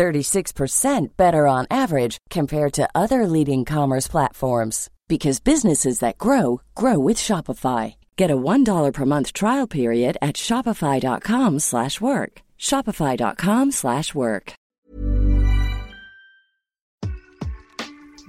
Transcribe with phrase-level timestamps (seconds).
[0.00, 6.98] 36% better on average compared to other leading commerce platforms because businesses that grow grow
[6.98, 7.96] with Shopify.
[8.16, 12.32] Get a $1 per month trial period at shopify.com/work.
[12.58, 14.54] shopify.com/work.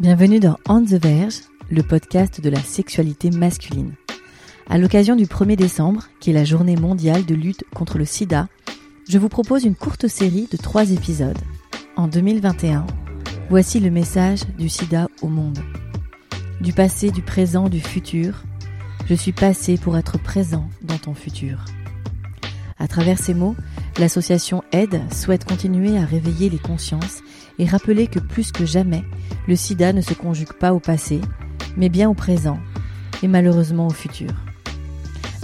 [0.01, 3.93] Bienvenue dans On the Verge, le podcast de la sexualité masculine.
[4.67, 8.47] À l'occasion du 1er décembre, qui est la journée mondiale de lutte contre le sida,
[9.07, 11.37] je vous propose une courte série de trois épisodes.
[12.01, 12.87] En 2021,
[13.51, 15.59] voici le message du sida au monde.
[16.59, 18.41] Du passé, du présent, du futur,
[19.05, 21.63] je suis passé pour être présent dans ton futur.
[22.79, 23.55] À travers ces mots,
[23.99, 27.21] l'association Aide souhaite continuer à réveiller les consciences
[27.59, 29.03] et rappeler que plus que jamais,
[29.47, 31.21] le sida ne se conjugue pas au passé,
[31.77, 32.57] mais bien au présent
[33.21, 34.31] et malheureusement au futur.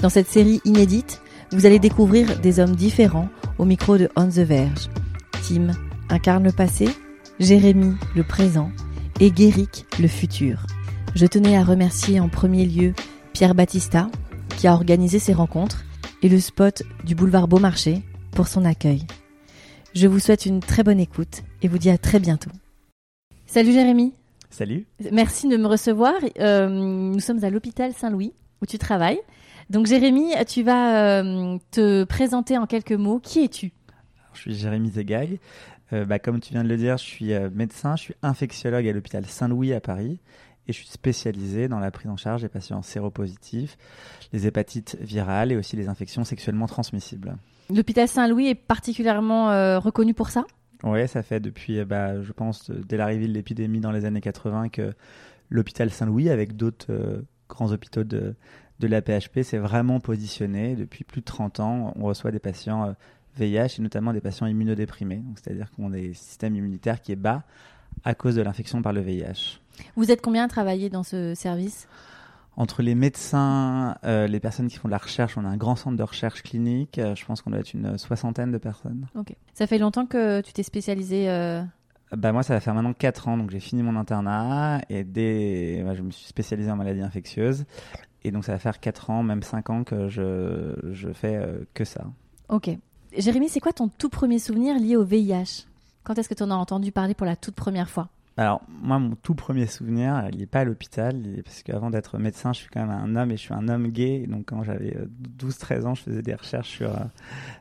[0.02, 1.21] Dans cette série inédite,
[1.52, 4.89] vous allez découvrir des hommes différents au micro de On the Verge.
[5.47, 5.67] Tim
[6.09, 6.88] incarne le passé,
[7.39, 8.72] Jérémy le présent
[9.19, 10.66] et Guéric le futur.
[11.16, 12.94] Je tenais à remercier en premier lieu
[13.33, 14.09] Pierre Battista
[14.58, 15.83] qui a organisé ces rencontres
[16.22, 19.05] et le spot du boulevard Beaumarchais pour son accueil.
[19.94, 22.52] Je vous souhaite une très bonne écoute et vous dis à très bientôt.
[23.45, 24.14] Salut Jérémy.
[24.49, 24.86] Salut.
[25.11, 26.14] Merci de me recevoir.
[26.39, 29.19] Euh, nous sommes à l'hôpital Saint-Louis où tu travailles.
[29.69, 33.19] Donc Jérémy, tu vas euh, te présenter en quelques mots.
[33.19, 33.71] Qui es-tu?
[34.33, 35.39] Je suis Jérémy Zegag.
[35.93, 38.88] Euh, bah, comme tu viens de le dire, je suis euh, médecin, je suis infectiologue
[38.88, 40.19] à l'hôpital Saint-Louis à Paris
[40.67, 43.77] et je suis spécialisé dans la prise en charge des patients séropositifs,
[44.33, 47.37] les hépatites virales et aussi les infections sexuellement transmissibles.
[47.73, 50.45] L'hôpital Saint-Louis est particulièrement euh, reconnu pour ça?
[50.83, 54.69] Oui, ça fait depuis, bah, je pense, dès l'arrivée de l'épidémie dans les années 80
[54.69, 54.93] que
[55.49, 58.36] l'hôpital Saint-Louis, avec d'autres euh, grands hôpitaux de,
[58.80, 60.75] de la PHP, s'est vraiment positionné.
[60.75, 62.93] Depuis plus de 30 ans, on reçoit des patients
[63.37, 65.23] VIH et notamment des patients immunodéprimés.
[65.36, 67.43] C'est-à-dire qu'on a des systèmes immunitaires qui est bas
[68.03, 69.59] à cause de l'infection par le VIH.
[69.95, 71.87] Vous êtes combien à travailler dans ce service?
[72.55, 75.75] Entre les médecins, euh, les personnes qui font de la recherche, on a un grand
[75.75, 76.98] centre de recherche clinique.
[76.98, 79.08] Euh, je pense qu'on doit être une soixantaine de personnes.
[79.15, 79.36] Ok.
[79.54, 81.61] Ça fait longtemps que tu t'es spécialisé euh...
[82.15, 83.37] bah Moi, ça va faire maintenant 4 ans.
[83.37, 85.83] Donc, j'ai fini mon internat et dès...
[85.86, 87.65] Bah, je me suis spécialisé en maladies infectieuses.
[88.23, 91.59] Et donc, ça va faire 4 ans, même 5 ans que je, je fais euh,
[91.75, 92.05] que ça.
[92.49, 92.71] Ok.
[93.17, 95.66] Jérémy, c'est quoi ton tout premier souvenir lié au VIH
[96.04, 98.10] Quand est-ce que tu en as entendu parler pour la toute première fois?
[98.39, 102.54] Alors, moi, mon tout premier souvenir, il n'est pas à l'hôpital, parce qu'avant d'être médecin,
[102.54, 104.28] je suis quand même un homme et je suis un homme gay.
[104.28, 104.95] Donc, quand j'avais
[105.39, 107.05] 12-13 ans, je faisais des recherches sur, euh,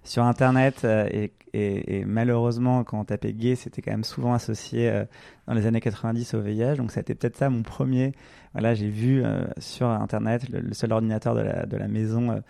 [0.04, 0.82] sur Internet.
[0.84, 1.08] Euh,
[1.54, 5.06] et, malheureusement, quand on tapait gay, c'était quand même souvent associé euh,
[5.46, 6.74] dans les années 90 au VIH.
[6.74, 8.12] Donc, été peut-être ça mon premier.
[8.52, 9.24] Voilà, j'ai vu
[9.56, 12.42] sur Internet, le, le, seul ordinateur de la, de la maison,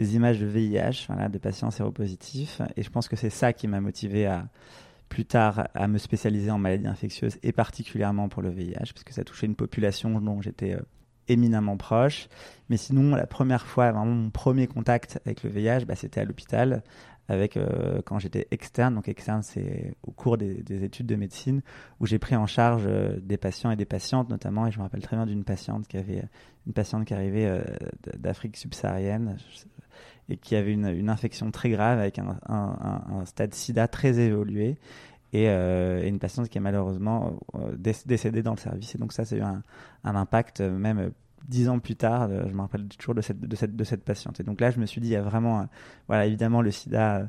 [0.00, 2.62] des images de VIH, voilà, de patients séropositifs.
[2.74, 4.48] Et je pense que c'est ça qui m'a motivé à
[5.10, 9.12] plus tard à me spécialiser en maladies infectieuses et particulièrement pour le VIH, parce que
[9.12, 10.80] ça touchait une population dont j'étais euh,
[11.28, 12.28] éminemment proche.
[12.70, 16.24] Mais sinon, la première fois, vraiment mon premier contact avec le VIH, bah, c'était à
[16.24, 16.82] l'hôpital,
[17.28, 18.94] avec euh, quand j'étais externe.
[18.94, 21.60] Donc externe, c'est au cours des, des, études de médecine
[21.98, 24.66] où j'ai pris en charge euh, des patients et des patientes, notamment.
[24.66, 26.24] Et je me rappelle très bien d'une patiente qui avait
[26.66, 27.62] une patiente qui arrivait
[28.16, 29.36] d'Afrique subsaharienne
[30.30, 34.78] et qui avait une, infection très grave avec un, un, un stade SIDA très évolué.
[35.32, 38.94] Et, euh, et, une patiente qui est malheureusement euh, décédée dans le service.
[38.94, 39.62] Et donc ça, c'est eu un,
[40.04, 41.12] impact euh, même
[41.48, 42.28] dix ans plus tard.
[42.28, 44.40] Je me rappelle toujours de cette, patiente.
[44.40, 45.66] Et donc là, je me suis dit, il y a vraiment,
[46.06, 47.28] voilà, évidemment, le sida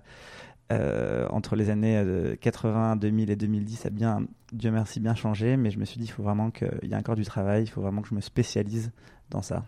[0.69, 5.57] entre les années 80, 2000 et 2010 a bien, Dieu merci, bien changé.
[5.57, 7.68] Mais je me suis dit, il faut vraiment qu'il y ait encore du travail, il
[7.68, 8.92] faut vraiment que je me spécialise
[9.30, 9.63] dans ça.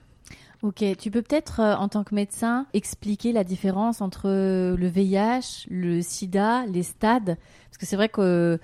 [0.63, 5.67] Ok, tu peux peut-être, euh, en tant que médecin, expliquer la différence entre le VIH,
[5.69, 7.37] le sida, les stades?
[7.65, 8.57] Parce que c'est vrai que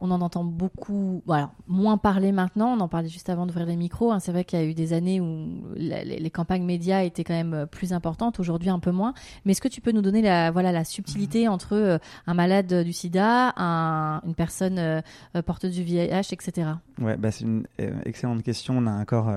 [0.00, 3.66] on en entend beaucoup, bon, alors, moins parler maintenant, on en parlait juste avant d'ouvrir
[3.66, 4.18] les micros, hein.
[4.18, 7.22] c'est vrai qu'il y a eu des années où la, les, les, campagnes médias étaient
[7.22, 9.14] quand même plus importantes, aujourd'hui un peu moins,
[9.44, 12.82] mais est-ce que tu peux nous donner la, voilà, la subtilité entre euh, un malade
[12.82, 15.02] du sida, un, une personne euh,
[15.46, 16.70] porteuse du VIH, etc.
[17.00, 19.30] Ouais, bah c'est une euh, excellente question, on a encore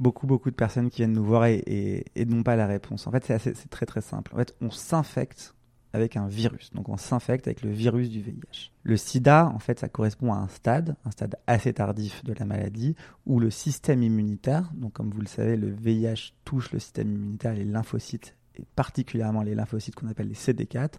[0.00, 3.06] beaucoup, beaucoup de personnes qui viennent nous voir et, et, et n'ont pas la réponse.
[3.06, 4.32] En fait, c'est très, très simple.
[4.34, 5.54] En fait, on s'infecte
[5.94, 6.72] avec un virus.
[6.74, 8.72] Donc on s'infecte avec le virus du VIH.
[8.82, 12.44] Le sida, en fait, ça correspond à un stade, un stade assez tardif de la
[12.44, 12.96] maladie,
[13.26, 17.54] où le système immunitaire, donc comme vous le savez, le VIH touche le système immunitaire,
[17.54, 20.94] les lymphocytes et particulièrement les lymphocytes qu'on appelle les CD4.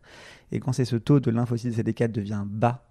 [0.54, 2.88] Et quand c'est ce taux de lymphocytes CD4 devient bas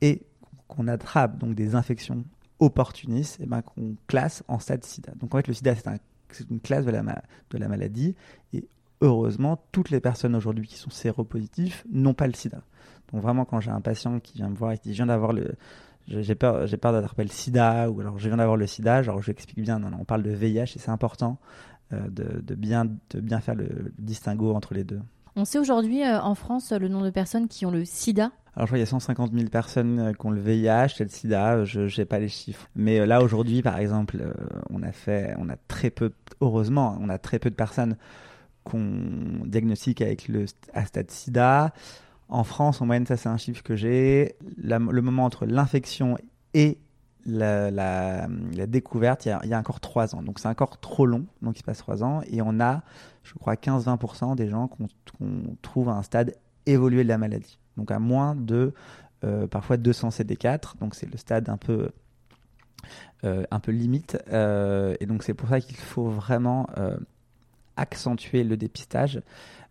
[0.00, 0.26] et
[0.66, 2.24] qu'on attrape donc des infections
[2.62, 5.12] opportunistes, et eh ben qu'on classe en stade sida.
[5.20, 5.98] Donc en fait le sida c'est un
[6.34, 8.14] c'est une classe de la, maladie.
[8.52, 8.66] Et
[9.00, 12.62] heureusement, toutes les personnes aujourd'hui qui sont séropositifs n'ont pas le sida.
[13.12, 15.06] Donc vraiment, quand j'ai un patient qui vient me voir et qui dit, je viens
[15.06, 15.54] d'avoir le...
[16.08, 19.02] J'ai peur, j'ai peur d'attraper sida ou alors je viens d'avoir le sida.
[19.02, 21.38] Genre, je explique bien, non, non, on parle de VIH et c'est important
[21.92, 25.00] euh, de, de, bien, de bien faire le, distinguo entre les deux.
[25.36, 28.66] On sait aujourd'hui euh, en France le nombre de personnes qui ont le sida alors,
[28.66, 31.08] je crois qu'il y a 150 000 personnes euh, qui ont le VIH et le
[31.08, 31.64] sida.
[31.64, 32.68] Je n'ai pas les chiffres.
[32.76, 34.18] Mais là, aujourd'hui, par exemple,
[34.68, 36.12] on a fait, on a très peu,
[36.42, 37.96] heureusement, on a très peu de personnes
[38.64, 41.72] qu'on diagnostique avec le à stade sida.
[42.28, 46.16] En France, en moyenne, ça c'est un chiffre que j'ai, le moment entre l'infection
[46.54, 46.78] et
[47.26, 48.26] la,
[48.66, 50.22] découverte, il y, a, encore trois ans.
[50.22, 52.22] Donc c'est encore trop long, donc il se passe trois ans.
[52.30, 52.82] Et on a,
[53.22, 54.88] je crois, 15-20% des gens qu'on
[55.60, 56.34] trouve à un stade
[56.66, 57.58] évolué de la maladie.
[57.76, 58.72] Donc à moins de
[59.24, 60.78] euh, parfois 200 CD4.
[60.80, 61.90] Donc c'est le stade un peu,
[63.24, 64.18] euh, un peu limite.
[64.32, 66.68] Euh, et donc c'est pour ça qu'il faut vraiment
[67.76, 69.22] accentuer le dépistage.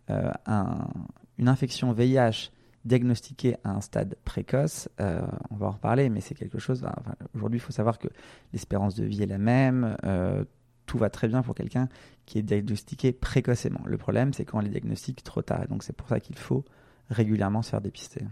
[0.07, 2.51] Une infection VIH
[2.83, 6.83] diagnostiquée à un stade précoce, on va en reparler, mais c'est quelque chose.
[7.35, 8.07] Aujourd'hui, il faut savoir que
[8.53, 9.95] l'espérance de vie est la même.
[10.85, 11.87] Tout va très bien pour quelqu'un
[12.25, 13.81] qui est diagnostiqué précocement.
[13.85, 15.67] Le problème, c'est quand on les diagnostique trop tard.
[15.67, 16.65] donc, c'est pour ça qu'il faut
[17.11, 18.25] régulièrement se faire dépister.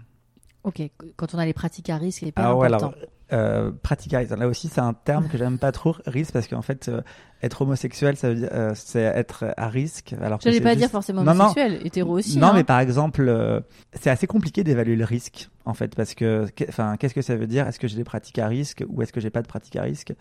[0.64, 0.82] Ok,
[1.16, 2.94] quand on a les pratiques à risque, pas ah, important.
[3.32, 4.36] Euh, pratique à risque.
[4.36, 7.02] Là aussi, c'est un terme que j'aime pas trop, risque, parce qu'en fait, euh,
[7.44, 10.16] être homosexuel, ça veut dire, euh, c'est être à risque.
[10.20, 12.40] Alors je n'allais pas dire forcément homosexuel, hétéro aussi.
[12.40, 12.54] Non, hein.
[12.56, 17.14] mais par exemple, c'est assez compliqué d'évaluer le risque, en fait, parce que, enfin, qu'est-ce
[17.14, 17.68] que ça veut dire?
[17.68, 19.84] Est-ce que j'ai des pratiques à risque ou est-ce que j'ai pas de pratiques à
[19.84, 20.14] risque?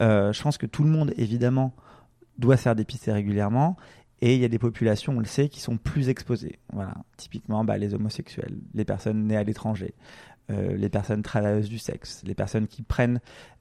[0.00, 1.74] Je pense que tout le monde, évidemment,
[2.38, 3.76] doit se faire dépister régulièrement.
[4.22, 6.58] Et il y a des populations, on le sait, qui sont plus exposées.
[6.72, 9.94] Voilà, typiquement bah, les homosexuels, les personnes nées à l'étranger,
[10.50, 13.20] euh, les personnes travailleuses du sexe, les personnes qui prennent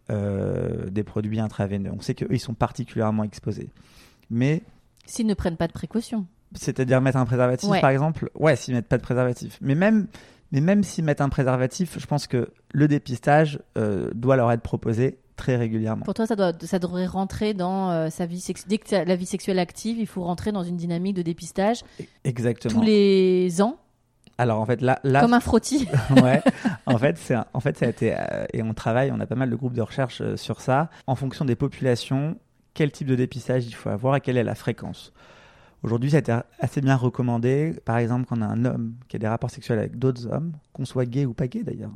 [0.10, 1.92] euh, des produits intraveineux.
[1.94, 3.70] On sait qu'eux, ils sont particulièrement exposés.
[4.30, 4.62] Mais
[5.06, 6.26] s'ils ne prennent pas de précautions.
[6.54, 8.30] C'est-à-dire mettre un préservatif, par exemple?
[8.36, 9.58] Ouais, s'ils mettent pas de préservatif.
[9.62, 10.08] Mais même,
[10.52, 14.62] mais même s'ils mettent un préservatif, je pense que le dépistage euh, doit leur être
[14.62, 16.06] proposé très régulièrement.
[16.06, 18.70] Pour toi, ça, doit, ça devrait rentrer dans euh, sa vie sexuelle.
[18.70, 21.84] Dès que la vie sexuelle active, il faut rentrer dans une dynamique de dépistage.
[22.00, 22.74] E-, exactement.
[22.74, 23.78] Tous les ans.
[24.38, 25.88] Alors en fait là, là comme un frottis.
[26.22, 26.42] ouais.
[26.86, 29.36] En fait c'est en fait ça a été euh, et on travaille, on a pas
[29.36, 30.90] mal de groupes de recherche euh, sur ça.
[31.08, 32.36] En fonction des populations,
[32.74, 35.14] quel type de dépistage il faut avoir et quelle est la fréquence.
[35.86, 37.76] Aujourd'hui, ça a été assez bien recommandé.
[37.86, 40.54] Par exemple, quand on a un homme qui a des rapports sexuels avec d'autres hommes,
[40.74, 41.92] qu'on soit gay ou pas gay d'ailleurs,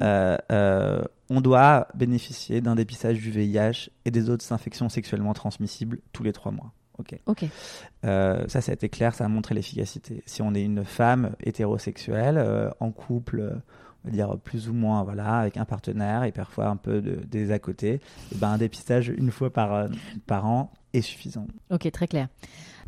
[0.00, 6.00] euh, euh, on doit bénéficier d'un dépistage du VIH et des autres infections sexuellement transmissibles
[6.12, 6.72] tous les trois mois.
[6.98, 7.18] Ok.
[7.26, 7.44] Ok.
[8.04, 10.22] Euh, ça, ça a été clair, ça a montré l'efficacité.
[10.26, 13.60] Si on est une femme hétérosexuelle en couple,
[14.04, 17.20] on va dire plus ou moins, voilà, avec un partenaire et parfois un peu de,
[17.26, 18.00] des à côté, et
[18.32, 19.88] eh ben un dépistage une fois par
[20.26, 21.46] par an est suffisant.
[21.70, 22.28] Ok, très clair.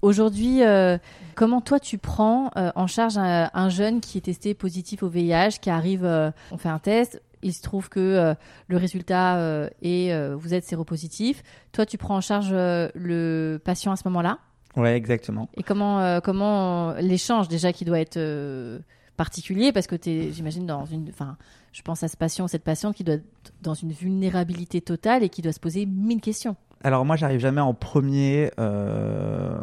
[0.03, 0.97] Aujourd'hui, euh,
[1.35, 5.59] comment toi tu prends euh, en charge un, jeune qui est testé positif au VIH,
[5.61, 8.35] qui arrive, euh, on fait un test, il se trouve que
[8.69, 11.43] le résultat est vous êtes séropositif.
[11.73, 14.39] Toi, tu prends en charge le patient à ce moment-là
[14.77, 15.49] Ouais, exactement.
[15.57, 18.81] Et comment comment l'échange déjà qui doit être
[19.17, 19.73] particulier?
[19.73, 21.37] Parce que tu j'imagine dans une enfin
[21.73, 25.29] je pense à ce patient cette patiente qui doit être dans une vulnérabilité totale et
[25.29, 29.55] qui doit se poser mille questions alors moi, j'arrive jamais en premier, euh,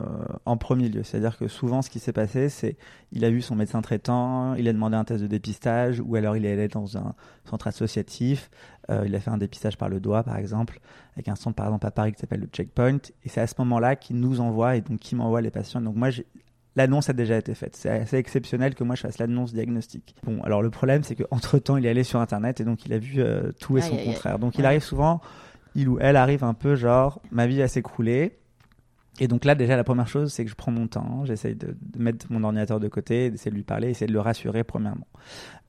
[0.45, 1.01] en premier lieu.
[1.03, 2.77] C'est-à-dire que souvent, ce qui s'est passé, c'est
[3.11, 6.37] il a vu son médecin traitant, il a demandé un test de dépistage, ou alors
[6.37, 8.51] il est allé dans un centre associatif,
[8.91, 10.79] euh, il a fait un dépistage par le doigt, par exemple,
[11.15, 13.55] avec un centre par exemple à Paris qui s'appelle le Checkpoint, et c'est à ce
[13.59, 15.81] moment-là qu'il nous envoie et donc qui m'envoie les patients.
[15.81, 16.09] Donc moi,
[16.75, 17.75] l'annonce a déjà été faite.
[17.75, 20.15] C'est assez exceptionnel que moi je fasse l'annonce diagnostique.
[20.23, 22.93] Bon, alors le problème, c'est qu'entre temps, il est allé sur Internet et donc il
[22.93, 24.37] a vu euh, tout et son contraire.
[24.37, 25.19] Donc il arrive souvent
[25.77, 28.39] il ou elle arrive un peu genre, ma vie va s'écrouler.
[29.19, 31.77] Et donc là, déjà, la première chose, c'est que je prends mon temps, j'essaye de,
[31.97, 35.07] mettre mon ordinateur de côté, d'essayer de lui parler, essayer de le rassurer, premièrement.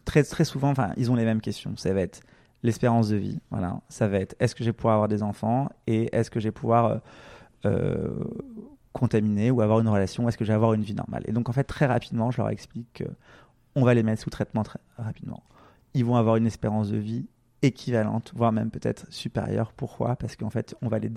[0.06, 1.76] Très, très souvent, enfin, ils ont les mêmes questions.
[1.76, 2.20] Ça va être
[2.62, 3.80] l'espérance de vie, voilà.
[3.90, 6.48] Ça va être est-ce que je vais pouvoir avoir des enfants et est-ce que je
[6.48, 6.98] vais pouvoir euh,
[7.66, 8.24] euh,
[8.94, 11.22] contaminer ou avoir une relation, est-ce que je vais avoir une vie normale?
[11.26, 13.04] Et donc, en fait, très rapidement, je leur explique
[13.74, 15.42] qu'on va les mettre sous traitement très rapidement.
[15.92, 17.26] Ils vont avoir une espérance de vie
[17.62, 19.72] équivalente, voire même peut-être supérieure.
[19.76, 20.16] Pourquoi?
[20.16, 21.10] Parce qu'en fait, on va, les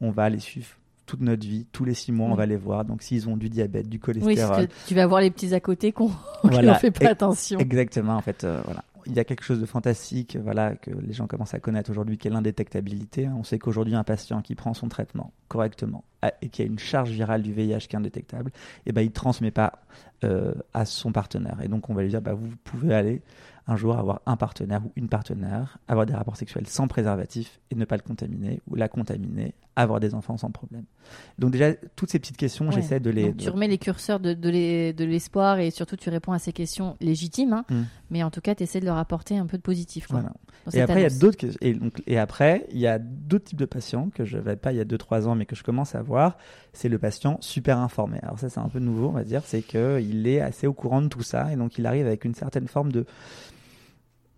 [0.00, 0.68] on va les suivre
[1.06, 2.36] toute notre vie, tous les six mois, on Oui.
[2.36, 2.84] va les voir.
[2.84, 5.92] Donc, s'ils ont du diabète, du cholestérol, que tu vas voir les petits à côté
[5.92, 6.10] qu'on
[6.44, 6.72] Voilà.
[6.72, 7.58] n'en fait pas attention.
[7.58, 8.84] Exactement, en fait, euh, voilà.
[9.06, 12.18] Il y a quelque chose de fantastique, voilà, que les gens commencent à connaître aujourd'hui,
[12.18, 13.28] qui est l'indétectabilité.
[13.28, 16.04] On sait qu'aujourd'hui, un patient qui prend son traitement correctement
[16.40, 18.52] et qui a une charge virale du VIH qui est indétectable,
[18.86, 19.72] et ben, il transmet pas
[20.22, 21.58] euh, à son partenaire.
[21.64, 23.22] Et donc, on va lui dire, bah, vous pouvez aller
[23.68, 27.74] un jour avoir un partenaire ou une partenaire, avoir des rapports sexuels sans préservatif et
[27.76, 30.84] ne pas le contaminer ou la contaminer, avoir des enfants sans problème.
[31.38, 32.72] Donc déjà, toutes ces petites questions, Ouais.
[32.72, 33.28] j'essaie de les...
[33.28, 36.38] Donc, tu remets les curseurs de, de l'es- de l'espoir et surtout tu réponds à
[36.40, 37.82] ces questions légitimes, hein, Mm.
[38.10, 40.08] mais en tout cas tu essaies de leur apporter un peu de positif.
[40.08, 40.32] Quoi, Voilà.
[40.74, 43.58] Et après, il y a d'autres et donc et après, il y a d'autres types
[43.58, 45.62] de patients que je n'avais pas il y a 2 3 ans mais que je
[45.64, 46.36] commence à voir,
[46.72, 48.18] c'est le patient super informé.
[48.22, 50.72] Alors ça c'est un peu nouveau, on va dire, c'est que il est assez au
[50.72, 53.06] courant de tout ça et donc il arrive avec une certaine forme de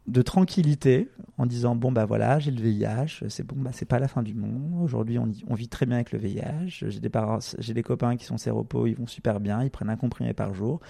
[0.06, 1.08] de tranquillité
[1.38, 4.22] en disant bon bah voilà j'ai le VIH c'est bon bah c'est pas la fin
[4.22, 4.82] du monde.
[4.82, 8.24] Aujourd'hui on, vit très bien avec le VIH j'ai des parents j'ai des copains qui
[8.24, 10.80] sont séropos ils vont super bien ils prennent un comprimé par jour.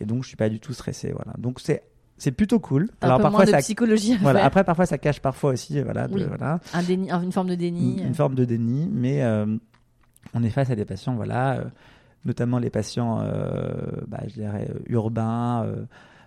[0.00, 1.34] Et donc je suis pas du tout stressé voilà.
[1.38, 1.82] Donc c'est
[2.20, 2.90] c'est plutôt cool.
[3.00, 5.80] Un alors peu parfois moins de ça psychologie voilà, après, parfois, ça cache parfois aussi,
[5.80, 6.24] voilà, de- Oui.
[6.28, 6.60] voilà.
[6.74, 7.98] Un déni, une forme de déni.
[7.98, 9.46] une, une forme de déni, mais euh,
[10.34, 11.64] on est face à des patients, voilà, euh,
[12.26, 15.66] notamment les patients, euh, bah, je dirais, urbains,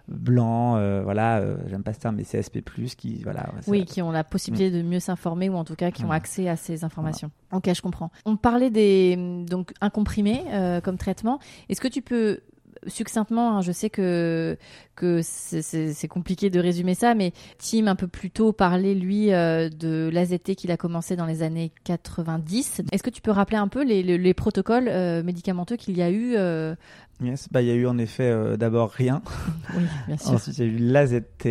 [0.07, 2.61] blancs, euh, voilà, euh, j'aime pas ce terme, mais CSP+,
[2.97, 3.49] qui, voilà.
[3.67, 6.17] Oui, qui ont la possibilité de mieux s'informer ou en tout cas qui ont Voilà.
[6.17, 7.31] accès à ces informations.
[7.51, 8.11] Ok, je comprends.
[8.25, 9.15] On parlait des
[9.49, 11.39] donc un comprimé euh, comme traitement.
[11.69, 12.41] Est-ce que tu peux
[12.87, 14.57] succinctement, hein, je sais que
[14.95, 19.69] que c'est- compliqué de résumer ça, mais Tim un peu plus tôt parlait lui euh,
[19.69, 22.81] de l'AZT qu'il a commencé dans les années 90.
[22.91, 26.01] Est-ce que tu peux rappeler un peu les, les, les protocoles euh, médicamenteux qu'il y
[26.03, 26.75] a eu euh,
[27.23, 29.21] Yes, bah, il y a eu en effet d'abord rien.
[29.75, 30.31] Oui, bien sûr.
[30.33, 31.45] Ensuite, il y a eu l'AZT,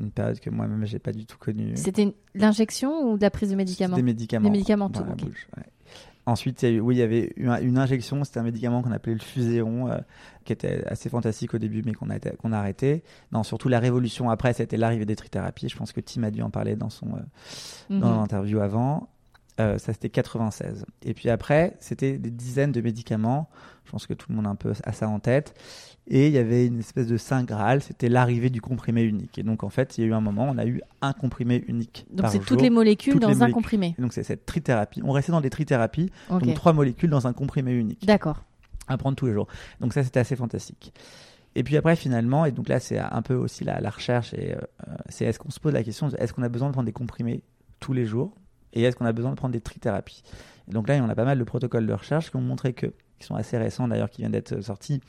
[0.00, 1.72] une période que moi-même, j'ai pas du tout connue.
[1.76, 4.44] C'était l'injection ou de la prise de médicaments Des médicaments.
[4.44, 5.20] Des médicaments, dans la ok.
[5.24, 5.62] bouche, ouais.
[6.26, 8.92] Ensuite, il y a eu, oui, il y avait une injection, c'était un médicament qu'on
[8.92, 9.98] appelait le Fuséon, euh,
[10.44, 13.02] qui était assez fantastique au début, mais qu'on a, qu'on a arrêté.
[13.32, 15.68] Non, surtout la révolution après, c'était l'arrivée des trithérapies.
[15.68, 17.20] Je pense que Tim a dû en parler dans son euh,
[18.00, 18.16] dans Mhm.
[18.20, 19.08] l'interview avant.
[19.60, 20.84] Euh, ça, c'était 96.
[21.02, 23.48] Et puis après, c'était des dizaines de médicaments.
[23.84, 25.54] Je pense que tout le monde a un peu ça en tête.
[26.06, 29.38] Et il y avait une espèce de saint graal, c'était l'arrivée du comprimé unique.
[29.38, 31.64] Et donc, en fait, il y a eu un moment, on a eu un comprimé
[31.66, 32.06] unique.
[32.10, 33.94] Donc c'est toutes les molécules Toutes dans les un comprimé.
[33.98, 35.00] Et donc, c'est cette trithérapie.
[35.02, 36.42] On restait dans des trithérapies, Ok.
[36.44, 38.44] donc trois molécules dans un comprimé unique, D'accord.
[38.88, 39.46] à prendre tous les jours.
[39.80, 40.92] Donc, ça, c'était assez fantastique.
[41.54, 44.54] Et puis après, finalement, et donc là, c'est un peu aussi la, la recherche, et
[44.54, 44.60] euh,
[45.08, 47.42] c'est est-ce qu'on se pose la question, est-ce qu'on a besoin de prendre des comprimés
[47.80, 48.34] tous les jours?
[48.74, 50.22] Et est-ce qu'on a besoin de prendre des trithérapies
[50.68, 52.86] Et donc là, on a pas mal de protocoles de recherche qui ont montré que,
[53.18, 55.00] qui sont assez récents d'ailleurs, qui viennent d'être sortis,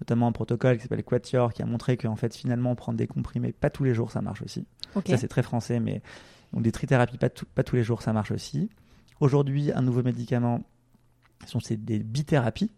[0.00, 3.52] notamment un protocole qui s'appelle Quatior, qui a montré qu'en fait, finalement, prendre des comprimés
[3.52, 4.66] pas tous les jours, ça marche aussi.
[5.12, 6.02] Ça, c'est très français, mais
[6.52, 8.68] donc des trithérapies pas, tout- pas tous les jours, ça marche aussi.
[9.20, 10.62] Aujourd'hui, un nouveau médicament,
[11.44, 12.70] ce sont c'est des bithérapies.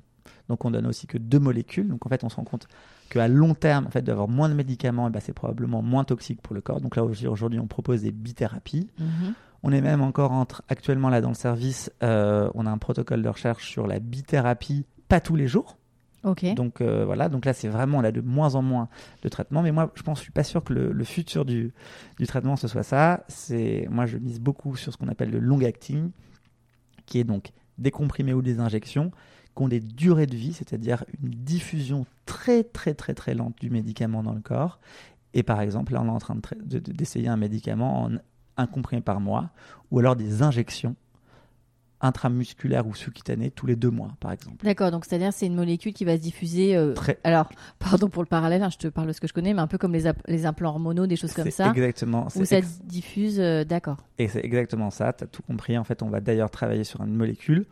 [0.48, 1.88] Donc, on donne aussi que deux molécules.
[1.88, 2.66] Donc, en fait, on se rend compte
[3.10, 6.40] qu'à long terme, en fait, d'avoir moins de médicaments, eh ben, c'est probablement moins toxique
[6.42, 6.80] pour le corps.
[6.80, 8.88] Donc là, aujourd'hui, on propose des bithérapies.
[8.98, 9.34] Mhm.
[9.66, 13.22] On est même encore entre, actuellement là dans le service, euh, on a un protocole
[13.22, 15.78] de recherche sur la bithérapie, pas tous les jours.
[16.22, 16.44] Ok.
[16.54, 18.88] Donc euh, voilà, donc là c'est vraiment là de moins en moins
[19.22, 19.62] de traitements.
[19.62, 21.72] Mais moi je pense, je suis pas sûr que le, le futur du,
[22.18, 23.24] du traitement ce soit ça.
[23.28, 26.10] C'est moi je mise beaucoup sur ce qu'on appelle le long acting,
[27.06, 29.12] qui est donc des comprimés ou des injections
[29.56, 33.70] qui ont des durées de vie, c'est-à-dire une diffusion très très très très lente du
[33.70, 34.78] médicament dans le corps.
[35.32, 38.02] Et par exemple là on est en train de tra- de- de- d'essayer un médicament
[38.04, 38.10] en
[38.56, 39.50] un comprimé par mois,
[39.90, 40.96] ou alors des injections
[42.00, 44.62] intramusculaires ou sous-cutanées tous les deux mois par exemple.
[44.64, 46.76] D'accord, donc c'est-à-dire c'est une molécule qui va se diffuser.
[46.76, 49.32] euh, Très, Alors, pardon pour le parallèle, hein, je te parle de ce que je
[49.32, 50.06] connais, mais un peu comme les,
[50.46, 52.28] implants hormonaux, des choses comme ça, exactement.
[52.34, 53.40] où ça ex- diffuse.
[53.40, 53.96] euh, D'accord.
[54.18, 55.78] Et c'est exactement ça, tu as tout compris.
[55.78, 57.64] En fait, on va d'ailleurs travailler sur une molécule,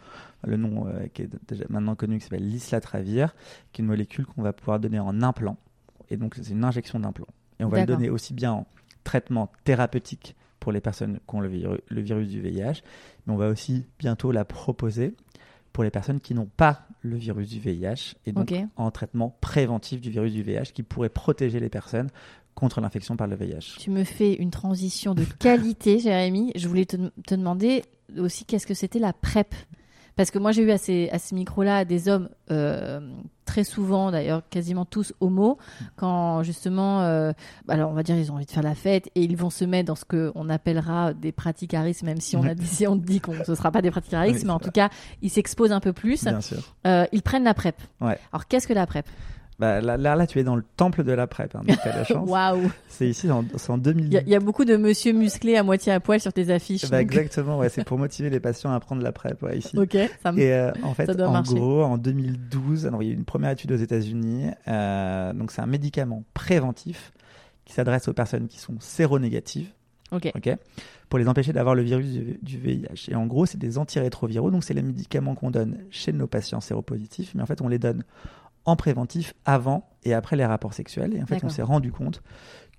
[0.46, 3.34] le nom euh, qui est déjà maintenant connu, qui s'appelle l'islatravir,
[3.72, 5.58] qui est une molécule qu'on va pouvoir donner en implant.
[6.08, 7.26] Et donc, c'est une injection d'implant.
[7.60, 8.66] Et on va le donner aussi bien en
[9.04, 12.82] traitement thérapeutique pour les personnes qui ont le, viru- le virus du VIH,
[13.26, 15.14] mais on va aussi bientôt la proposer
[15.72, 20.00] pour les personnes qui n'ont pas le virus du VIH, et donc en traitement préventif
[20.00, 22.10] du virus du VIH qui pourrait protéger les personnes
[22.54, 23.78] contre l'infection par le VIH.
[23.80, 26.52] Tu me fais une transition de qualité, Jérémy.
[26.54, 27.82] Je voulais te, te demander
[28.18, 29.54] aussi qu'est-ce que c'était la PrEP?
[30.16, 33.00] Parce que moi, j'ai eu à ces, à ces micros-là des hommes, euh,
[33.44, 35.58] très souvent d'ailleurs, quasiment tous homos,
[35.96, 37.32] quand justement, euh,
[37.68, 39.64] alors on va dire, ils ont envie de faire la fête et ils vont se
[39.64, 43.20] mettre dans ce qu'on appellera des pratiques même si on, a dit, si on dit
[43.20, 44.90] qu'on ce sera pas des pratiques Oui, mais en tout cas,
[45.22, 46.24] ils s'exposent un peu plus.
[46.24, 46.76] Bien sûr.
[46.86, 47.76] Euh, ils prennent la PrEP.
[48.00, 48.18] Ouais.
[48.32, 49.06] Alors, qu'est-ce que la PrEP?
[49.62, 51.62] Bah, là, là, là, tu es dans le temple de la PrEP, hein.
[52.26, 54.06] Waouh C'est ici, c'est en 2000.
[54.12, 56.82] Il y, y a beaucoup de monsieur musclés à moitié à poil sur tes affiches.
[56.90, 59.78] Bah, donc- exactement, ouais, c'est pour motiver les patients à prendre la PrEP, ouais, ici.
[59.78, 60.40] Ok, ça me...
[60.40, 61.54] Et euh, en fait, Ça doit en marcher.
[61.54, 64.46] gros, en 2012, alors il y a eu une première étude aux États-Unis.
[64.66, 67.12] euh, donc, c'est un médicament préventif
[67.64, 69.68] qui s'adresse aux personnes qui sont séronégatives,
[70.10, 70.32] Ok.
[70.34, 70.56] ok,
[71.08, 73.10] pour les empêcher d'avoir le virus du, du VIH.
[73.10, 74.50] Et en gros, c'est des antirétroviraux.
[74.50, 77.78] Donc, c'est les médicaments qu'on donne chez nos patients séropositifs, mais en fait, on les
[77.78, 78.02] donne
[78.64, 81.14] en préventif avant et après les rapports sexuels.
[81.14, 82.22] Et en fait, on s'est rendu compte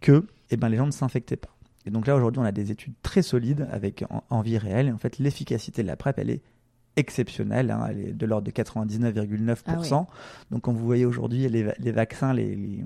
[0.02, 1.50] que, eh ben, les gens ne s'infectaient pas.
[1.86, 4.88] Et donc là, aujourd'hui, on a des études très solides avec en, en vie réelle.
[4.88, 6.42] Et en fait, l'efficacité de la PrEP, elle est
[6.96, 7.72] exceptionnelle.
[7.72, 7.86] hein.
[7.90, 9.62] Elle est de l'ordre de 99,9%.
[9.66, 9.90] Ah oui.
[10.52, 12.84] Donc, quand vous voyez aujourd'hui les, les vaccins, les, les-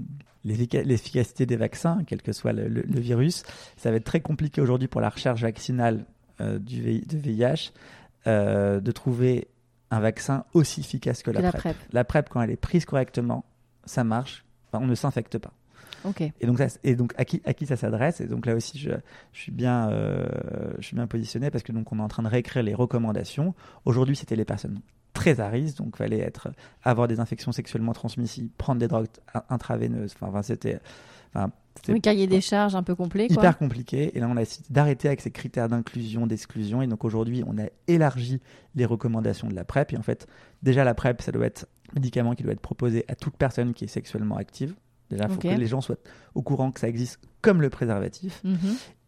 [0.83, 3.43] l'efficacité des vaccins, quel que soit le, le- le virus,
[3.75, 6.05] ça va être très compliqué aujourd'hui pour la recherche vaccinale
[6.39, 7.71] euh, du VIH
[8.27, 9.47] euh, de trouver
[9.91, 11.61] un vaccin aussi efficace que la, la PrEP.
[11.75, 11.93] PrEP.
[11.93, 13.45] La PrEP, quand elle est prise correctement,
[13.85, 14.45] ça marche.
[14.71, 15.53] Enfin, on ne s'infecte pas.
[16.39, 18.21] Et donc, ça, et donc à, qui, à qui ça s'adresse?
[18.21, 18.91] Et donc là aussi, je,
[19.33, 20.27] je suis bien, euh,
[20.79, 23.55] je suis bien positionné parce que donc on est en train de réécrire les recommandations.
[23.85, 24.79] Aujourd'hui, c'était les personnes
[25.13, 26.49] très à risque, donc fallait être,
[26.83, 30.13] avoir des infections sexuellement transmissibles, prendre des drogues in- intraveineuses.
[30.15, 30.79] Enfin, enfin, c'était,
[31.33, 33.27] enfin, c'était Oui, cahier des charges un peu complet.
[33.27, 33.37] Quoi.
[33.37, 34.15] hyper compliqué.
[34.15, 36.81] Et là, on a décidé d'arrêter avec ces critères d'inclusion, d'exclusion.
[36.81, 38.39] Et donc aujourd'hui, on a élargi
[38.75, 39.93] les recommandations de la PrEP.
[39.93, 40.27] Et en fait,
[40.63, 43.73] déjà, la PrEP, ça doit être un médicament qui doit être proposé à toute personne
[43.73, 44.75] qui est sexuellement active.
[45.09, 45.97] Déjà, il faut que les gens soient
[46.35, 48.41] au courant que ça existe comme le préservatif.
[48.43, 48.57] Mhm.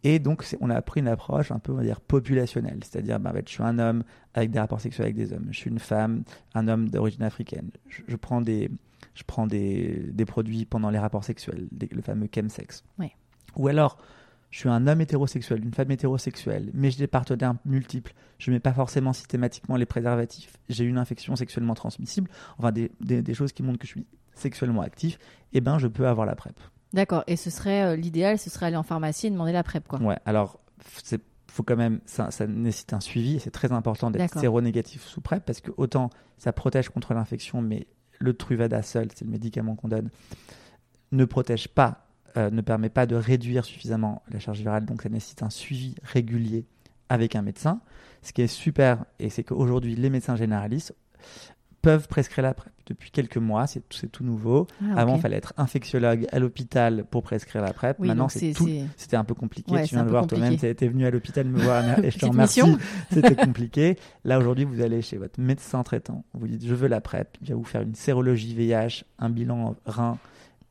[0.04, 2.80] Et donc, on a pris une approche un peu, on va dire, populationnelle.
[2.84, 4.04] C'est-à-dire, en fait, je suis un homme
[4.34, 5.48] avec des rapports sexuels avec des hommes.
[5.52, 6.24] Je suis une femme,
[6.56, 7.70] un homme d'origine africaine.
[7.90, 8.72] Je, je prends, des,
[9.14, 12.84] je prends des, des produits pendant les rapports sexuels, des- le fameux chemsex.
[12.98, 13.12] Ouais.
[13.58, 13.98] Ou alors,
[14.52, 18.14] je suis un homme hétérosexuel, une femme hétérosexuelle, mais j'ai des partenaires multiples.
[18.38, 20.54] Je mets pas forcément systématiquement les préservatifs.
[20.70, 22.30] J'ai une infection sexuellement transmissible.
[22.58, 25.20] Enfin, des, des- des choses qui montrent que je suis sexuellement actif.
[25.52, 26.58] Eh ben, je peux avoir la PrEP.
[26.94, 27.24] D'accord.
[27.28, 30.00] Et ce serait euh, l'idéal, ce serait aller en pharmacie et demander la PrEP, quoi.
[30.02, 30.60] Ouais, alors,
[31.04, 33.40] c'est faut quand même, ça, ça nécessite un suivi.
[33.40, 37.88] C'est très important d'être séronégatif sous PrEP parce que autant ça protège contre l'infection, mais
[38.20, 40.10] le Truvada seul, c'est le médicament qu'on donne,
[41.12, 44.86] ne protège pas, euh, ne permet pas de réduire suffisamment la charge virale.
[44.86, 46.66] Donc ça nécessite un suivi régulier
[47.10, 47.82] avec un médecin.
[48.22, 50.94] Ce qui est super, et c'est qu'aujourd'hui, les médecins généralistes
[51.82, 52.74] peuvent prescrire la PrEP.
[52.86, 54.68] Depuis quelques mois, c'est tout, tout nouveau.
[54.82, 57.98] Ah, Avant, il fallait être infectiologue à l'hôpital pour prescrire la PrEP.
[58.00, 59.72] Oui, Maintenant, c'est tout, c'était un peu compliqué.
[59.72, 62.18] Ouais, tu viens de voir toi-même, tu étais venu à l'hôpital me voir et je
[62.18, 62.62] te remercie.
[63.12, 63.98] C'était compliqué.
[64.24, 66.24] Là, aujourd'hui, vous allez chez votre médecin traitant.
[66.34, 67.38] Vous dites, je veux la PrEP.
[67.42, 70.18] Il va vous faire une sérologie VIH, un bilan rein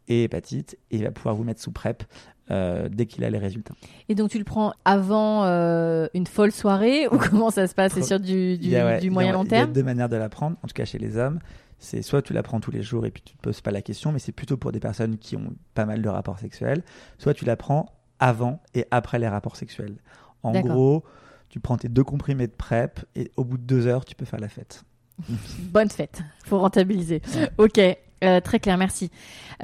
[0.08, 0.76] et hépatite.
[0.90, 2.04] Et il va pouvoir vous mettre sous PrEP
[2.50, 3.74] euh, dès qu'il a les résultats.
[4.08, 7.92] Et donc tu le prends avant euh, une folle soirée ou comment ça se passe?
[7.92, 9.50] C'est sur du, du, Il y a, ouais, du il y a- moyen long Il
[9.50, 11.38] y a terme deux manières de la prendre, en tout cas chez les hommes.
[11.80, 13.82] C'est soit tu la prends tous les jours et puis tu te poses pas la
[13.82, 16.82] question, mais c'est plutôt pour des personnes qui ont pas mal de rapports sexuels.
[17.18, 19.96] Soit tu la prends avant et après les rapports sexuels.
[20.42, 21.04] En gros,
[21.50, 24.24] tu prends tes deux comprimés de PrEP et au bout de deux heures, tu peux
[24.24, 24.82] faire la fête.
[25.70, 27.22] Bonne fête, faut rentabiliser.
[27.58, 27.80] Ok,
[28.24, 29.10] euh, très clair, merci.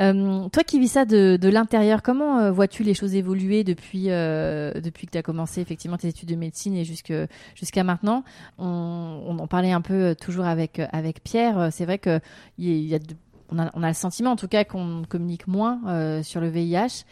[0.01, 4.05] Euh, toi qui vis ça de, de l'intérieur, comment euh, vois-tu les choses évoluer depuis,
[4.07, 7.13] depuis que tu as commencé effectivement tes études de médecine et jusque,
[7.55, 8.25] jusqu'à maintenant?
[8.59, 11.69] On, on en parlait un peu toujours avec, avec Pierre.
[11.73, 12.21] C'est vrai que
[12.59, 13.15] y a- il y a de-
[13.51, 17.05] on a, on a le sentiment en tout cas qu'on communique moins sur le VIH.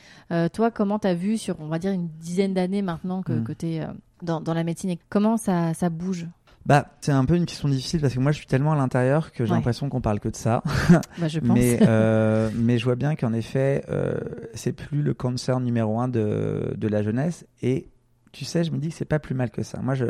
[0.53, 3.45] Toi, comment tu as vu sur, on va dire, une dizaine d'années maintenant que, Mm.
[3.45, 3.87] que tu es
[4.23, 6.27] dans, dans la médecine et comment ça, ça bouge?
[6.65, 9.33] Bah, c'est un peu une question difficile parce que moi, je suis tellement à l'intérieur
[9.33, 9.57] que j'ai Ouais.
[9.57, 10.63] l'impression qu'on parle que de ça.
[11.19, 11.59] bah, Je pense.
[11.59, 14.15] Mais, euh, mais je vois bien qu'en effet, euh,
[14.55, 17.45] c'est plus le cancer numéro un de, de la jeunesse.
[17.63, 17.89] Et
[18.31, 19.81] tu sais, je me dis que c'est pas plus mal que ça.
[19.83, 20.07] Moi, je,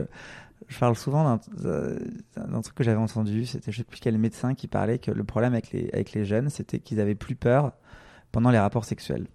[0.69, 1.99] je parle souvent d'un euh,
[2.37, 3.47] d'un truc que j'avais entendu.
[3.47, 6.25] C'était, je sais plus quel médecin qui parlait que le problème avec les, avec les
[6.27, 7.73] jeunes, c'était qu'ils avaient plus peur
[8.31, 9.27] pendant les rapports sexuels.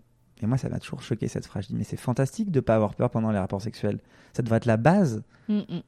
[0.41, 1.63] Et moi, ça m'a toujours choqué cette phrase.
[1.63, 3.97] Je dis, mais c'est fantastique de pas avoir peur pendant les rapports sexuels.
[4.33, 5.23] Ça devrait être la base.
[5.49, 5.81] Mm, mm.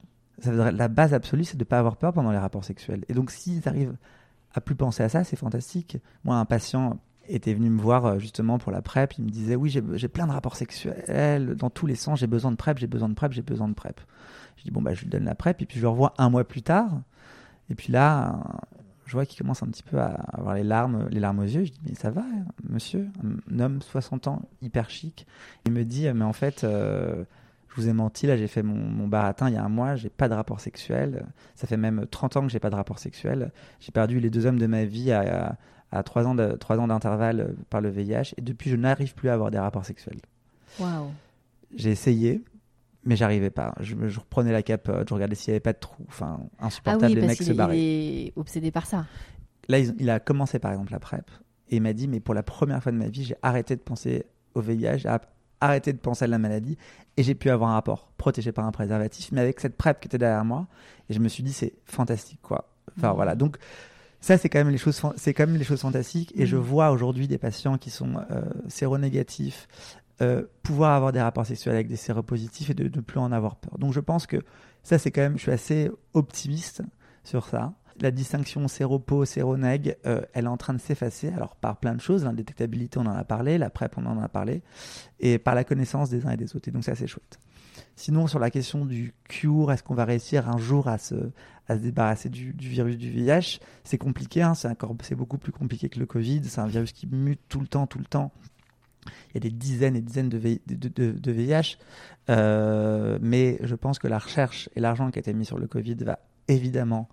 [0.45, 3.04] La base absolue, c'est de ne pas avoir peur pendant les rapports sexuels.
[3.10, 3.95] Et donc, s'ils arrivent
[4.54, 5.97] à plus penser à ça, c'est fantastique.
[6.23, 6.97] Moi, un patient
[7.28, 9.13] était venu me voir euh, justement pour la PrEP.
[9.17, 12.19] Il me disait Oui, j'ai plein de rapports sexuels dans tous les sens.
[12.19, 14.02] J'ai besoin de PrEP, j'ai besoin de PrEP, j'ai besoin de PrEP.
[14.58, 15.62] Je dis Bon, bah, je lui donne la PrEP.
[15.62, 16.89] Et puis, je le revois un mois plus tard.
[17.69, 18.39] Et puis là,
[19.06, 21.65] je vois qu'il commence un petit peu à avoir les larmes, les larmes aux yeux.
[21.65, 22.23] Je dis Mais ça va,
[22.67, 23.08] monsieur?
[23.52, 25.28] Un homme, 60 ans, hyper chic.
[25.65, 26.63] Il me dit Mais en fait.
[26.63, 27.23] euh,
[27.69, 29.95] je vous ai menti, là j'ai fait mon, mon baratin il y a un mois,
[29.95, 31.25] j'ai pas de rapport sexuel.
[31.55, 33.51] Ça fait même 30 ans que j'ai pas de rapport sexuel.
[33.79, 35.55] J'ai perdu les deux hommes de ma vie à,
[35.91, 39.51] à, à 3 ans d'intervalle par le VIH et depuis je n'arrive plus à avoir
[39.51, 40.19] des rapports sexuels.
[40.79, 41.12] Waouh.
[41.75, 42.43] J'ai essayé,
[43.05, 43.75] mais j'arrivais pas.
[43.79, 46.03] Je, je reprenais la capote, je regardais s'il y avait pas de trou.
[46.08, 47.77] Enfin, Ah insupportable, oui, les mecs se est, il barraient.
[47.79, 49.05] est obsédé par ça.
[49.67, 51.29] Là, ils- il a commencé par exemple la PrEP
[51.69, 53.82] Et il m'a dit, mais pour la première fois de ma vie, j'ai arrêté de
[53.82, 55.05] penser au VIH,
[55.61, 56.77] arrêté de penser à la maladie,
[57.17, 60.07] et j'ai pu avoir un rapport protégé par un préservatif, mais avec cette PrEP qui
[60.07, 60.67] était derrière moi.
[61.09, 62.69] Et je me suis dit, c'est fantastique, quoi.
[62.97, 63.15] Enfin, mmh.
[63.15, 63.35] voilà.
[63.35, 63.57] Donc,
[64.21, 66.31] ça, c'est quand même les choses, c'est quand même les choses fantastiques.
[66.35, 66.61] Et je mmh.
[66.61, 69.67] vois aujourd'hui des patients qui sont euh, séronégatifs,
[70.21, 73.55] euh, pouvoir avoir des rapports sexuels avec des séropositifs et de ne plus en avoir
[73.57, 73.77] peur.
[73.79, 74.37] Donc, je pense que
[74.83, 76.83] ça, c'est quand même, je suis assez optimiste
[77.23, 81.77] sur ça la distinction séropo, séroneg, euh, elle est en train de s'effacer, alors par
[81.77, 84.62] plein de choses, l'indétectabilité, on en a parlé, la PrEP, on en a parlé,
[85.19, 86.67] et par la connaissance des uns et des autres.
[86.67, 87.39] Et donc, c'est assez chouette.
[87.95, 91.15] Sinon, sur la question du cure, est-ce qu'on va réussir un jour à se,
[91.69, 96.41] débarrasser du, virus du VIH C'est compliqué, hein, c'est beaucoup plus compliqué que le Covid,
[96.45, 98.31] c'est un virus qui mute tout le temps, tout le temps.
[99.05, 101.77] Il y a des dizaines et dizaines de, de, VIH,
[102.29, 105.67] euh, mais je pense que la recherche et l'argent qui a été mis sur le
[105.67, 107.09] Covid va évidemment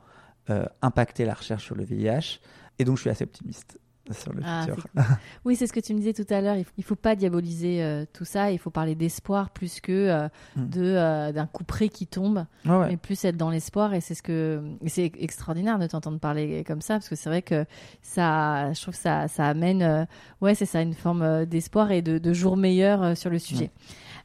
[0.51, 2.41] euh, impacter la recherche sur le VIH.
[2.79, 3.79] Et donc, je suis assez optimiste
[4.13, 4.87] sur le ah, futur.
[5.45, 6.57] oui, c'est ce que tu me disais tout à l'heure.
[6.57, 8.53] Il ne faut pas diaboliser euh, tout ça.
[8.53, 10.69] Il faut parler d'espoir plus que euh, hmm.
[10.69, 13.95] de d'un coup près qui tombe, mais plus être dans l'espoir.
[13.95, 17.43] Et c'est ce que c'est extraordinaire de t'entendre parler comme ça parce que c'est vrai
[17.43, 17.65] que
[18.03, 20.07] ça, je trouve que ça, ça amène,
[20.41, 23.73] ouais, c'est ça, une forme d'espoir et de, de jour meilleur sur le sujet.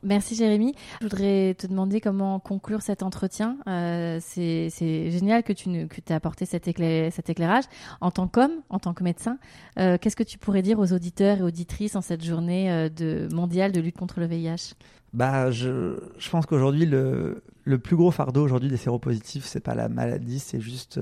[0.03, 0.73] Merci Jérémy.
[0.99, 3.57] Je voudrais te demander comment conclure cet entretien.
[3.67, 4.69] Euh, c'est
[5.11, 7.63] génial que tu aies apporté cet, éclairage.
[8.01, 9.37] En tant qu'homme, en tant que médecin,
[9.79, 13.27] euh, qu'est-ce que tu pourrais dire aux auditeurs et auditrices en cette journée euh, de,
[13.33, 14.73] mondiale de lutte contre le VIH
[15.13, 15.97] bah, je,
[16.31, 17.43] pense qu'aujourd'hui, le,
[17.83, 21.01] plus gros fardeau aujourd'hui des séropositifs, c'est pas la maladie, c'est juste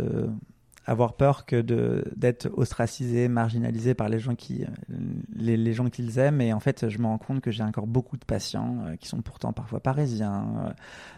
[0.89, 1.61] avoir peur que
[2.15, 4.65] d'être ostracisé, marginalisé par les gens qui
[5.35, 6.41] les, les gens qu'ils aiment.
[6.41, 9.07] Et en fait, je me rends compte que j'ai encore beaucoup de patients euh, qui
[9.07, 10.71] sont pourtant parfois parisiens, euh,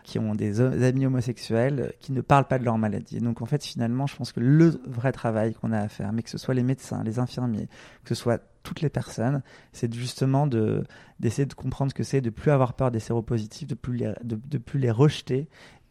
[0.04, 3.20] qui ont des, amis homosexuels, qui ne parlent pas de leur maladie.
[3.20, 6.22] Donc en fait, finalement, je pense que le vrai travail qu'on a à faire, mais
[6.22, 7.70] que ce soit les médecins, les infirmiers,
[8.04, 10.84] que ce soit toutes les personnes, c'est justement de
[11.20, 14.16] d'essayer de comprendre ce que c'est, de plus avoir peur des séropositifs, de plus de,
[14.24, 15.48] de plus les rejeter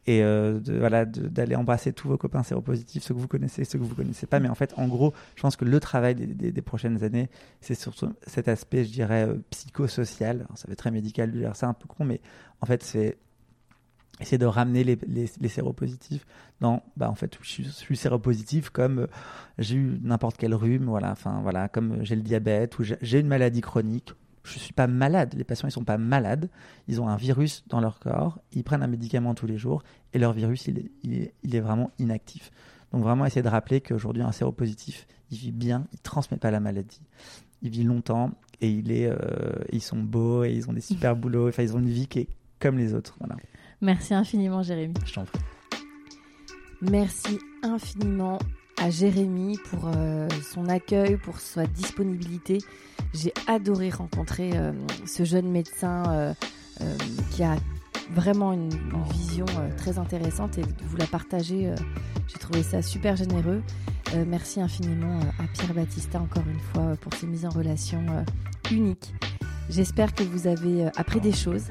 [0.07, 3.85] et euh, voilà d'aller embrasser tous vos copains séropositifs, ceux que vous connaissez, ceux que
[3.85, 4.41] vous connaissez pas.
[4.41, 7.29] Mais en fait, en gros, je pense que le travail des, des, prochaines années,
[7.61, 10.47] c'est surtout cet aspect, je dirais, euh, psychosocial.
[10.55, 12.21] ça fait très médical de dire ça, un peu con, mais
[12.61, 13.19] en fait, c'est
[14.21, 16.27] essayer de ramener les, les, séropositifs
[16.61, 19.07] dans, bah en fait, je suis, séropositif comme euh,
[19.59, 23.29] j'ai eu n'importe quel rhume, voilà, enfin voilà, comme j'ai le diabète ou j'ai une
[23.29, 25.35] maladie chronique je ne suis pas malade.
[25.37, 26.49] Les patients, ils sont pas malades.
[26.89, 28.39] Ils ont un virus dans leur corps.
[28.53, 31.55] Ils prennent un médicament tous les jours et leur virus, il est, il est, il
[31.55, 32.51] est vraiment inactif.
[32.93, 36.61] Donc vraiment essayer de rappeler qu'aujourd'hui, un séropositif, il vit bien, il transmet pas la
[36.61, 37.03] maladie.
[37.63, 39.17] Il vit longtemps et il est, euh,
[39.71, 41.49] ils sont beaux et ils ont des super boulots.
[41.49, 43.17] Enfin, ils ont une vie qui est comme les autres.
[43.21, 43.37] Voilà.
[43.81, 44.95] Merci infiniment, Jérémy.
[45.05, 45.41] Je t'en prie.
[46.83, 48.39] Merci infiniment
[48.81, 52.59] à Jérémy pour euh, son accueil, pour sa disponibilité.
[53.13, 54.73] J'ai adoré rencontrer euh,
[55.07, 56.35] ce jeune médecin euh,
[57.31, 57.57] qui a
[58.13, 58.71] vraiment une,
[59.13, 59.45] vision
[59.77, 61.73] très intéressante et vous la partager.
[62.27, 63.63] J'ai trouvé ça super généreux.
[64.27, 68.05] merci infiniment à Pierre Battista encore une fois pour ces mises en relation
[68.73, 69.15] uniques.
[69.69, 71.65] J'espère que vous avez appris des choses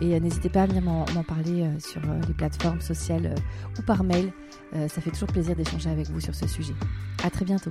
[0.00, 3.34] et n'hésitez pas à venir m'en parler sur les plateformes sociales
[3.78, 4.32] ou par mail.
[4.74, 6.74] Euh, ça fait toujours plaisir d'échanger avec vous sur ce sujet.
[7.22, 7.70] À très bientôt.